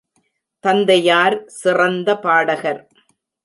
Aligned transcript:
தந்தையார் 0.63 1.37
சிறந்த 1.45 2.17
பாடகர். 2.17 2.81